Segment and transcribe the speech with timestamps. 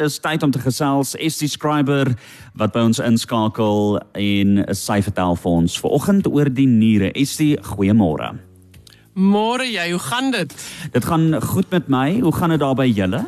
[0.00, 2.08] Dis tyd om te gesels ST Scriber
[2.56, 7.10] wat by ons inskakel en sy vertel vir ons vanoggend oor die niere.
[7.20, 8.30] ST, goeiemôre.
[9.12, 10.54] Môre jy, hoe gaan dit?
[10.94, 12.06] Dit gaan goed met my.
[12.24, 13.26] Hoe gaan dit daar by julle?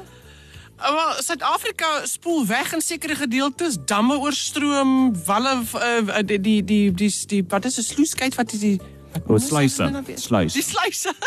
[0.81, 7.13] Wel, Suid-Afrika spoel weg in sekere gedeeltes, damme oorstroom, walle uh, die die die die
[7.35, 8.79] die wat is 'n sluiskyk wat is die
[9.27, 10.03] O, sluise.
[10.17, 10.53] Sluis.
[10.53, 11.15] Die sluise.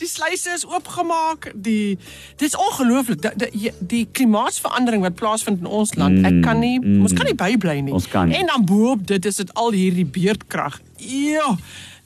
[0.00, 1.52] Die sluise is oopgemaak.
[1.54, 1.98] Die
[2.36, 3.22] dit is ongelooflik.
[3.22, 6.18] Die, die die klimaatsverandering wat plaasvind in ons land.
[6.18, 7.94] Mm, ek kan nie mm, ons kan nie bybly nie.
[7.94, 8.36] Ons kan nie.
[8.40, 10.80] En dan boop dit is dit al hierdie beerdkrag.
[10.96, 11.56] Ja.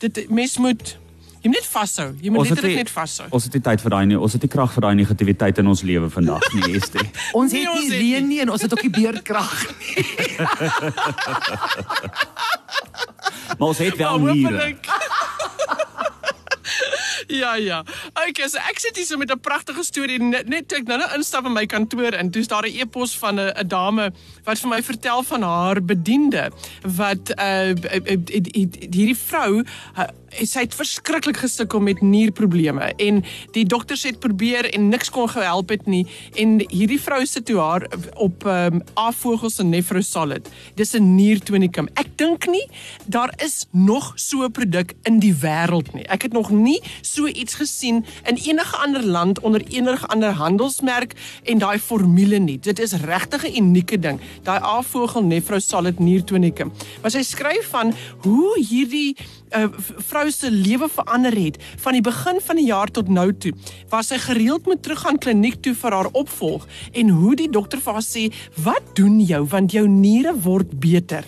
[0.03, 0.99] Dit mens moet
[1.41, 2.09] jy moet net vashou.
[2.21, 3.27] Jy moet letterlik net vashou.
[3.37, 4.19] Ons het nie tyd vir daai nie.
[4.19, 7.07] Ons het nie krag vir daai negativiteit in ons lewe vandag nie, Estie.
[7.39, 10.03] ons het nie reën nie en ons het ook nie beerdkrag nie.
[13.59, 14.77] maar ons het wel niere.
[17.37, 17.85] Ja ja.
[18.27, 20.99] Okay, so ek sit hier so met 'n pragtige storie net, net toe ek nou
[20.99, 24.11] nou instap in my kantoor en toe's daar 'n e-pos van 'n 'n dame
[24.45, 26.51] wat vir my vertel van haar bediende
[26.83, 27.71] wat uh
[28.91, 30.11] hierdie vrou uh,
[30.45, 33.23] sy het verskriklik gesukkel met nierprobleme en
[33.55, 36.05] die dokters het probeer en niks kon gehelp het nie
[36.41, 40.49] en hierdie vrou sit toe haar op um, afvogels en nefrosolid.
[40.75, 41.89] Dis 'n niertonikum.
[41.95, 42.67] Ek dink nie
[43.07, 46.07] daar is nog so 'n produk in die wêreld nie.
[46.09, 51.13] Ek het nog nie so iets gesien in enige ander land onder enige ander handelsmerk
[51.45, 52.59] en daai formule nie.
[52.59, 54.21] Dit is regtig 'n unieke ding.
[54.43, 56.73] Daai afvogel nefrosolid niertonikum.
[57.03, 59.17] Maar sy skryf van hoe hierdie
[59.57, 59.67] uh,
[60.09, 63.53] vrou se lewe verander het van die begin van die jaar tot nou toe.
[63.89, 67.93] Waar sy gereeld moet teruggaan kliniek toe vir haar opvolg en hoe die dokter vir
[67.93, 71.25] haar sê, "Wat doen jou want jou niere word beter."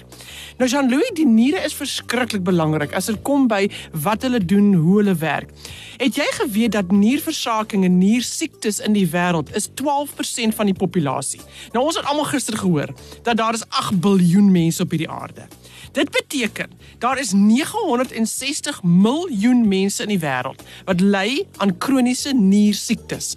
[0.58, 4.96] Nou Jean-Louis, die niere is verskriklik belangrik as dit kom by wat hulle doen, hoe
[4.96, 5.52] hulle werk.
[5.98, 11.40] Het jy geweet dat nierversaking en niersiektes in die wêreld is 12% van die populasie?
[11.74, 12.92] Nou ons het almal gister gehoor
[13.26, 15.48] dat daar is 8 biljoen mense op hierdie aarde.
[15.92, 16.70] Dit beteken
[17.02, 23.34] daar is 960 miljoen mense in die wêreld wat ly aan kroniese niersiektes.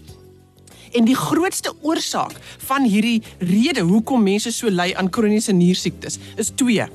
[0.92, 2.36] En die grootste oorsaak
[2.68, 6.86] van hierdie rede hoekom mense so ly aan kroniese niersiektes is twee.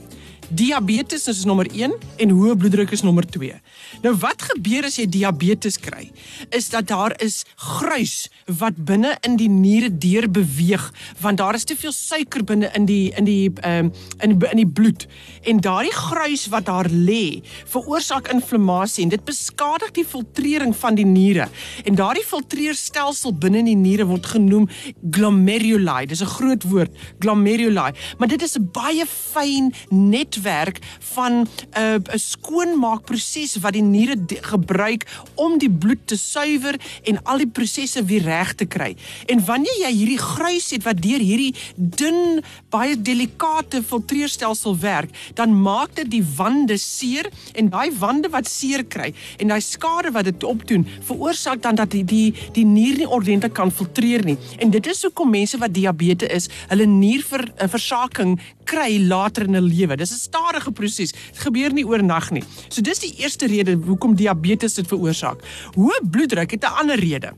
[0.48, 3.56] Diabetes is nommer 1 en hoë bloeddruk is nommer 2.
[4.04, 6.04] Nou wat gebeur as jy diabetes kry?
[6.54, 8.28] Is dat daar is gruis
[8.60, 10.84] wat binne in die niere deur beweeg
[11.22, 13.92] want daar is te veel suiker binne in die in die ehm um,
[14.22, 15.06] in in die bloed.
[15.42, 21.06] En daardie gruis wat daar lê, veroorsaak inflammasie en dit beskadig die filtrering van die
[21.06, 21.48] niere.
[21.84, 24.68] En daardie filtreerstelsel binne in die niere word genoem
[25.10, 26.06] glomeruli.
[26.06, 27.90] Dis 'n groot woord, glomeruli.
[28.18, 31.48] Maar dit is 'n baie fyn net netwerk van 'n
[31.78, 37.46] uh, 'n skoonmaakproses wat die niere gebruik om die bloed te suiwer en al die
[37.46, 38.96] prosesse weer reg te kry.
[39.26, 45.60] En wanneer jy hierdie gruis het wat deur hierdie dun, baie delikate filtreerstelsel werk, dan
[45.62, 50.24] maak dit die wande seer en daai wande wat seer kry en daai skade wat
[50.24, 54.36] dit opdoen, veroorsaak dan dat die die, die nier nie ordentlik kan filtreer nie.
[54.58, 59.96] En dit is hoekom mense wat diabetes is, hulle nierversaking kry later in hulle lewe.
[59.96, 61.12] Dis 'n stadige proses.
[61.12, 62.44] Dit gebeur nie oornag nie.
[62.68, 65.42] So dis die eerste rede hoekom diabetes dit veroorsaak.
[65.74, 67.32] Hoë bloeddruk het 'n ander rede.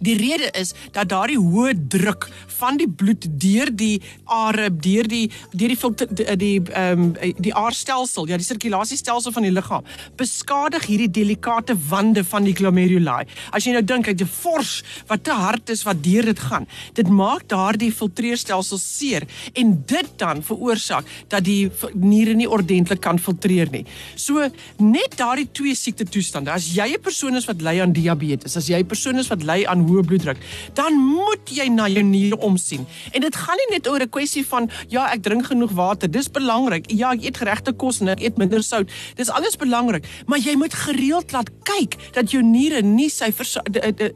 [0.00, 2.28] Die rede is dat daardie hoë druk
[2.58, 7.54] van die bloed deur die are, deur die deur die filter, die ehm um, die
[7.54, 9.84] aarstelsel, ja, die sirkulasiestelsel van die liggaam,
[10.16, 13.26] beskadig hierdie delikate wande van die glomeruli.
[13.52, 16.66] As jy nou dink uit 'n fors wat te hard is wat deur dit gaan,
[16.94, 23.18] dit maak daardie filtreerstelsel seer en dit dan veroorsaak dat die niere nie ordentlik kan
[23.18, 23.84] filtreer nie.
[24.16, 26.50] So net daardie twee siekte toestande.
[26.50, 29.42] As jy 'n persoon is wat ly aan diabetes, as jy 'n persoon is wat
[29.42, 30.38] ly aan hoë bloeddruk,
[30.74, 32.86] dan moet jy na jou niere omsien.
[33.12, 36.10] En dit gaan nie net oor 'n kwessie van ja, ek drink genoeg water.
[36.10, 36.90] Dis belangrik.
[36.90, 38.90] Ja, ek eet geregte kos en ek eet minder sout.
[39.14, 43.32] Dis alles belangrik, maar jy moet gereeld laat kyk dat jou niere nie sy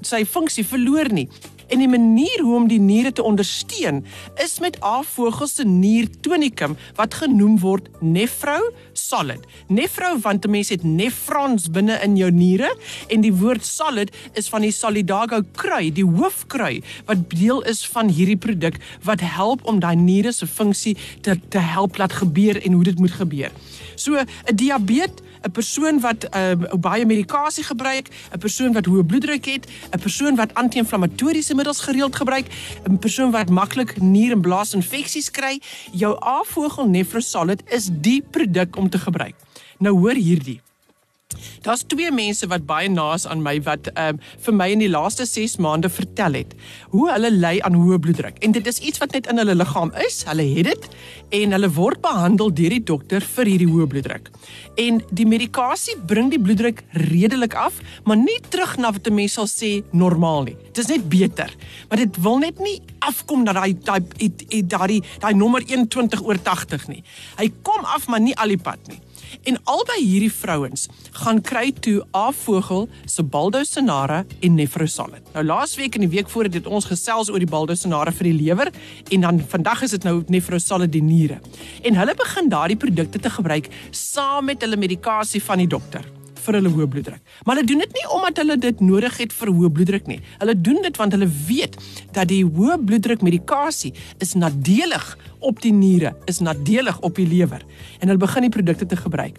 [0.02, 1.28] sy funksie verloor nie.
[1.68, 4.04] En die manier hoe om die niere te ondersteun
[4.42, 8.56] is met afvogels se niertonikum wat genoem word nefro
[8.92, 9.44] solid.
[9.68, 12.76] Nefro want 'n mens het nefrons binne in jou niere
[13.08, 18.08] en die woord solid is van die solidago krui, die hoofkrui wat deel is van
[18.08, 22.72] hierdie produk wat help om daai niere se funksie te te help laat gebeur en
[22.72, 23.50] hoe dit moet gebeur.
[23.94, 29.44] So 'n diabetes 'n persoon wat uh, baie medikasie gebruik, 'n persoon wat hoë bloeddruk
[29.44, 32.46] het, 'n persoon wat anti-inflammatoriese middels gereeld gebruik,
[32.88, 35.60] 'n persoon wat maklik nier- en blaasinfeksies kry,
[35.92, 39.34] jou afvogel Nefrosolid is die produk om te gebruik.
[39.78, 40.60] Nou hoor hierdie
[41.62, 44.88] Daar's twee mense wat baie naas aan my wat ehm um, vir my in die
[44.88, 46.54] laaste 6 maande vertel het
[46.94, 48.38] hoe hulle ly aan hoë bloeddruk.
[48.46, 50.22] En dit is iets wat net in hulle liggaam is.
[50.28, 50.86] Hulle het dit
[51.40, 54.30] en hulle word behandel deur die dokter vir hierdie hoë bloeddruk.
[54.84, 56.80] En die medikasie bring die bloeddruk
[57.10, 60.56] redelik af, maar nie terug na wat 'n mens sal sê normaal nie.
[60.72, 61.52] Dit is net beter,
[61.88, 64.00] maar dit wil net nie afkom na daai daai
[64.64, 67.02] daai daai nommer 21 oor 80 nie.
[67.36, 69.00] Hy kom af maar nie al die pad nie.
[69.42, 70.88] En albei hierdie vrouens
[71.22, 75.32] gaan kry toe Afvogel se Baldosonara en Nefrosalid.
[75.34, 78.72] Nou laasweek en die week voor het ons gesels oor die Baldosonara vir die lewer
[79.10, 81.40] en dan vandag is dit nou Nefrosalid die niere.
[81.82, 86.17] En hulle begin daardie produkte te gebruik saam met hulle medikasie van die dokter
[86.48, 87.22] vir hulle hoë bloeddruk.
[87.44, 90.18] Maar hulle doen dit nie omdat hulle dit nodig het vir hoë bloeddruk nie.
[90.40, 91.78] Hulle doen dit want hulle weet
[92.16, 93.92] dat die hoë bloeddruk medikasie
[94.24, 95.12] is nadelig
[95.44, 97.62] op die niere, is nadelig op die lewer
[98.00, 99.38] en hulle begin die produkte te gebruik.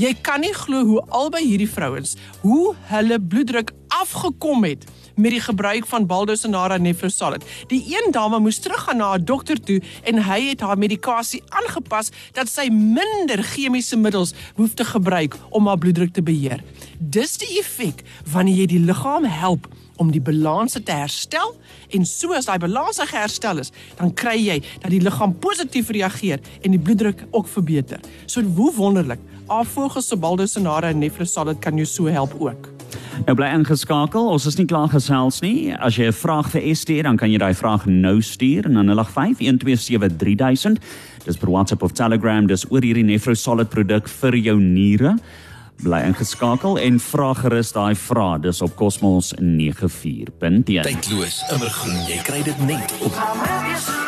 [0.00, 3.72] Jy kan nie glo hoe albei hierdie vrouens hoe hulle bloeddruk
[4.02, 4.84] afgekom het
[5.18, 7.44] met die gebruik van Baldosonara Nefrosalid.
[7.66, 12.12] Die een dame moes teruggaan na haar dokter toe en hy het haar medikasie aangepas
[12.38, 16.62] dat sy minder chemiese middels hoef te gebruik om haar bloeddruk te beheer.
[16.98, 19.66] Dis die effek wanneer jy die liggaam help
[19.98, 21.54] om die balanse te herstel
[21.90, 26.74] en soos daai balans geherstel is, dan kry jy dat die liggaam positief reageer en
[26.76, 28.00] die bloeddruk ook verbeter.
[28.26, 29.22] So hoe wonderlik.
[29.48, 32.77] Afvogels se Baldosonara Nefrosalid kan jou so help ook.
[33.26, 34.28] Nou bly ingeskakel.
[34.32, 35.74] Ons is nie klaar gesels nie.
[35.74, 40.78] As jy 'n vraag vir Estie, dan kan jy daai vraag nou stuur na 0851273000.
[41.24, 42.46] Dis per WhatsApp of Telegram.
[42.46, 45.18] Dis oor hierdie Nefrosolid produk vir jou niere.
[45.82, 48.40] Bly ingeskakel en vra gerus daai vraag.
[48.40, 50.64] Dis op Cosmos 94.1.
[50.64, 52.06] Tydloos, immergroen.
[52.08, 54.07] Jy kry dit net op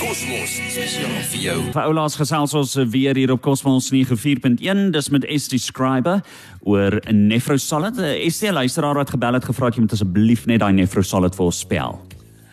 [0.00, 1.56] Kosmos spesiaal vir jou.
[1.74, 6.22] Paulaas gesels ons weer hier op Cosmos 94.1 dis met ST Scriber
[6.64, 8.00] oor 'n Nefrosolid.
[8.32, 11.58] ST luisteraar wat gebel het gevra het jy moet asseblief net daai Nefrosolid vir ons
[11.58, 12.00] spel.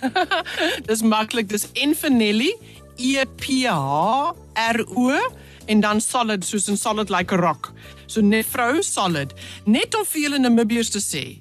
[0.90, 2.52] dis maklik, dis Infinelli
[2.98, 5.16] E P H R O
[5.68, 7.72] en dan solid soos 'n solid like a rock.
[8.08, 9.34] So Nefro solid.
[9.66, 11.40] Net om vir julle Namibiërs te sê,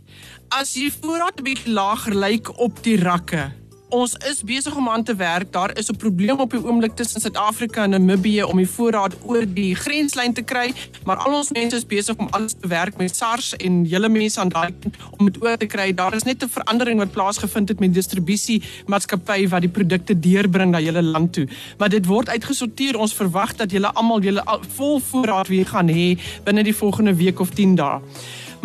[0.51, 3.51] as jy voorraad 'n bietjie lager lyk op die rakke,
[3.95, 5.53] Ons is besig om aan te werk.
[5.53, 9.45] Daar is 'n probleem op die oomblik tussen Suid-Afrika en Namibië om die voorraad oor
[9.55, 10.75] die grenslyn te kry,
[11.05, 14.41] maar al ons mense is besig om alles te werk met SARS en julle mense
[14.41, 14.75] aan daai
[15.19, 15.95] om dit oor te kry.
[15.95, 20.71] Daar is net 'n verandering wat plaasgevind het met distribusie maatskappy wat die produkte deurbring
[20.71, 21.49] na julle land toe.
[21.79, 22.99] Maar dit word uitgesorteer.
[22.99, 24.43] Ons verwag dat julle almal julle
[24.75, 28.01] vol voorraad weer gaan hê binne die volgende week of 10 dae.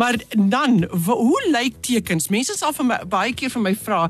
[0.02, 2.26] Maar dan, hoe lyk tekens?
[2.28, 4.00] Mense sal vir my baie keer vir my vra,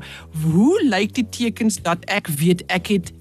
[0.41, 3.11] hoe lyk die tekens dat ek weet ek het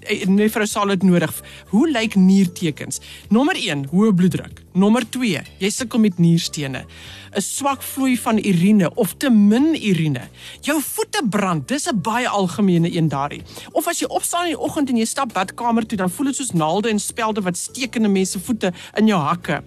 [0.00, 1.42] eh, nefrosalid nodig?
[1.68, 3.00] Hoe lyk niertekens?
[3.28, 4.62] Nommer 1, hoë bloeddruk.
[4.72, 6.84] Nommer 2, jy sukkel met nierstene.
[7.32, 10.28] 'n Swak vloei van urine of te min urine.
[10.60, 13.42] Jou voete brand, dis 'n baie algemene een daarin.
[13.72, 16.36] Of as jy opstaan in die oggend en jy stap badkamer toe, dan voel dit
[16.36, 19.62] soos naalde en spelde wat steek in 'n mens se voete in jou hakke.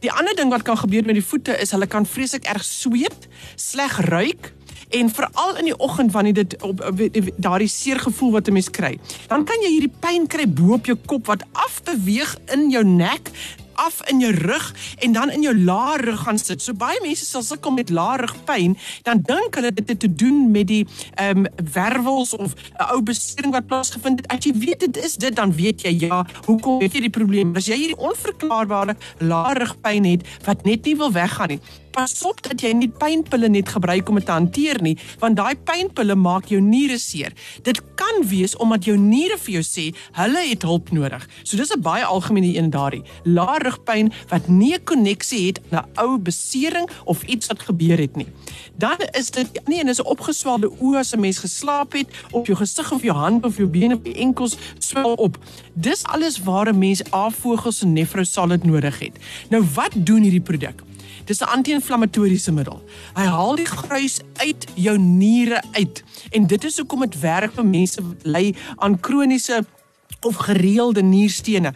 [0.00, 3.28] Die ander ding wat kan gebeur met die voete is hulle kan vreeslik erg sweet,
[3.56, 4.52] sleg ruik
[4.90, 8.52] en veral in die oggend wanneer dit op, op, op daardie seer gevoel wat 'n
[8.52, 8.98] mens kry.
[9.26, 13.30] Dan kan jy hierdie pyn kry bo op jou kop wat afbeweeg in jou nek
[13.80, 16.62] af in jou rug en dan in jou lae rug gaan sit.
[16.62, 18.76] So baie mense sal sukkel met lae rugpyn,
[19.08, 20.84] dan dink hulle dit het te doen met die
[21.14, 24.28] ehm um, wervels of 'n ou besering wat plaasgevind het.
[24.28, 27.56] As jy weet dit is dit, dan weet jy ja, hoekom het jy die probleem?
[27.56, 32.42] As jy hierdie onverklaarbare lae rugpyn het wat net nie wil weggaan nie, pas op
[32.42, 36.50] dat jy nie pynpille net gebruik om dit te hanteer nie, want daai pynpille maak
[36.52, 37.32] jou niere seer.
[37.62, 39.86] Dit kan wees omdat jou niere vir jou sê
[40.18, 41.26] hulle het hulp nodig.
[41.42, 43.04] So dis 'n baie algemene een daarin.
[43.24, 48.16] Lae rugpyn wat nie 'n koneksie het na ou besering of iets wat gebeur het
[48.16, 48.26] nie.
[48.76, 52.46] Dan is dit nee, en is 'n opgeswelde oë as 'n mens geslaap het op
[52.46, 55.38] jou gesig of jou hand of jou bene of jou enkels swel op.
[55.74, 59.18] Dis alles waar 'n mens afvogels en nefrosalid nodig het.
[59.48, 60.82] Nou wat doen hierdie produk?
[61.30, 62.82] Dis 'n anti-inflammatoriese middel.
[63.14, 66.02] Hy haal die gruis uit jou niere uit.
[66.30, 69.64] En dit is hoekom dit werk vir mense wat ly aan kroniese
[70.20, 71.72] of gereelde nierstene.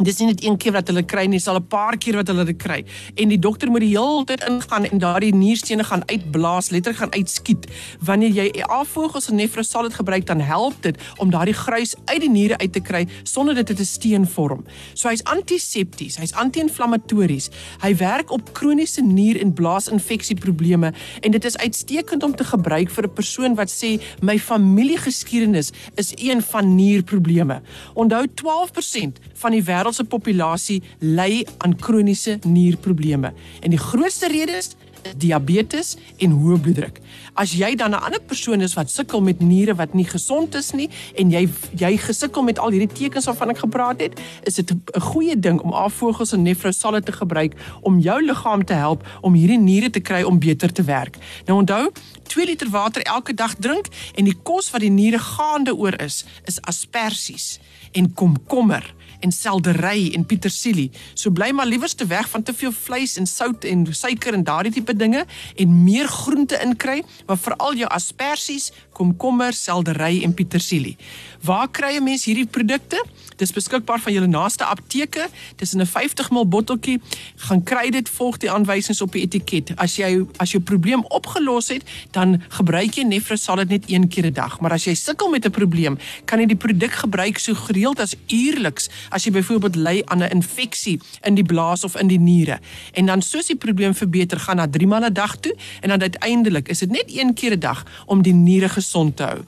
[0.00, 2.28] Dis nie net een keer wat hulle kry nie, dis al 'n paar keer wat
[2.28, 2.84] hulle dit kry.
[3.14, 7.12] En die dokter moet die hele tyd ingaan en daardie nierstene gaan uitblaas, letterlik gaan
[7.12, 7.66] uitskiet.
[8.00, 12.58] Wanneer jy afvogels en nefrosalid gebruik, dan help dit om daardie gruis uit die niere
[12.58, 14.64] uit te kry sonder dit te steen vorm.
[14.94, 17.50] So hy's antisepties, hy's anti-inflammatories.
[17.80, 23.04] Hy werk op kroniese nier- en blaasinfeksieprobleme en dit is uitstekend om te gebruik vir
[23.04, 27.60] 'n persoon wat sê my familiegeskiedenis is een van nierprobleme.
[27.94, 33.32] Onthou 12% van die se populasie ly aan kroniese nierprobleme.
[33.60, 34.76] En die grootste rede is
[35.18, 37.00] diabetes en hoë bloeddruk.
[37.34, 40.72] As jy dan 'n ander persoon is wat sukkel met niere wat nie gesond is
[40.72, 44.70] nie en jy jy gesukkel met al hierdie tekens waarvan ek gepraat het, is dit
[44.70, 49.34] 'n goeie ding om afvogels en nefrosalle te gebruik om jou liggaam te help om
[49.34, 51.16] hierdie niere te kry om beter te werk.
[51.46, 51.90] Nou onthou,
[52.22, 56.24] 2 liter water elke dag drink en die kos wat die niere gaande oor is,
[56.44, 57.58] is asperges
[57.92, 60.90] en komkommer en seldery en petersilie.
[61.14, 64.44] So bly maar liewers te weg van te veel vleis en sout en suiker en
[64.44, 65.24] daardie tipe dinge
[65.56, 70.96] en meer groente inkry, maar veral jou asperges, komkommer, seldery en petersilie.
[71.42, 73.02] Waar kry 'n mens hierdie produkte?
[73.36, 75.28] Dis beskikbaar van julle naaste apteke.
[75.56, 77.00] Dis in 'n 50 ml botteltjie.
[77.36, 79.72] Gaan kry dit volg die aanwysings op die etiket.
[79.76, 84.32] As jy as jou probleem opgelos het, dan gebruik jy Nefrosalid net een keer 'n
[84.32, 84.60] dag.
[84.60, 88.14] Maar as jy sukkel met 'n probleem, kan jy die produk gebruik so gereeld as
[88.30, 92.58] uierliks as jy byvoorbeeld ly aan 'n infeksie in die blaas of in die niere.
[92.92, 96.00] En dan soos die probleem verbeter, gaan na 3 maal 'n dag toe en dan
[96.00, 99.40] uiteindelik is dit net een keer 'n dag om die niere gesond te hou.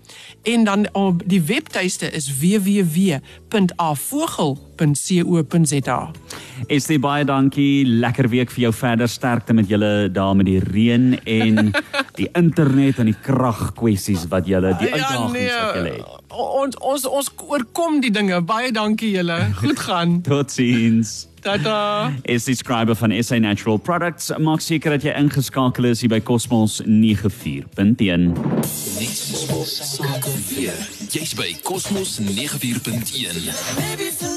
[0.43, 2.37] en dan op die webtuiste is
[3.49, 6.11] www.avogel.co.za.
[6.67, 7.85] Dit baie dankie.
[7.85, 9.07] Lekker week vir jou verder.
[9.09, 11.71] Sterkte met julle daar met die reën en
[12.19, 16.05] die internet en die kragkwessies wat julle die uitdagings wat julle het.
[16.29, 18.41] Ons ons ons oorkom die dinge.
[18.41, 19.39] Baie dankie julle.
[19.61, 20.21] Goed gaan.
[20.27, 21.28] Totsiens.
[21.41, 22.13] Tata.
[22.23, 26.21] Is die skrywer van SA Natural Products maak seker dat jy ingeskakel is hier by
[26.21, 28.33] Cosmos 94.1.
[28.99, 29.23] Niks
[29.65, 30.75] sake weer.
[31.09, 34.28] Jy's by Cosmos 94.1.